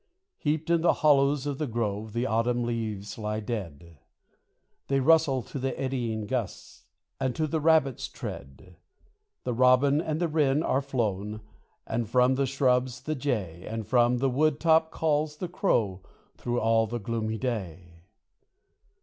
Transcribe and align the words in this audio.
Heaped 0.39 0.71
in 0.71 0.81
the 0.81 0.93
hollows 1.05 1.45
of 1.45 1.59
the 1.59 1.67
grove, 1.67 2.13
the 2.13 2.25
autumn 2.25 2.63
leaves 2.63 3.19
lie 3.19 3.39
dead; 3.39 3.99
They 4.87 4.99
rustle 4.99 5.43
to 5.43 5.59
the 5.59 5.79
eddying 5.79 6.25
gust, 6.25 6.85
and 7.19 7.35
to 7.35 7.45
the 7.45 7.59
Rabbit's 7.59 8.07
tread. 8.07 8.77
The 9.43 9.53
Robin 9.53 10.01
and 10.01 10.19
the 10.19 10.27
Wren 10.27 10.63
are 10.63 10.81
flown, 10.81 11.41
and 11.85 12.09
from 12.09 12.33
the 12.33 12.47
shrubs 12.47 13.01
the 13.01 13.13
Jay, 13.13 13.63
And 13.69 13.85
from 13.85 14.17
the 14.17 14.29
wood 14.31 14.59
top 14.59 14.89
calls 14.89 15.37
the 15.37 15.47
Crow 15.47 16.01
through 16.35 16.59
all 16.59 16.87
the 16.87 16.97
gloomy 16.97 17.37
day. 17.37 18.05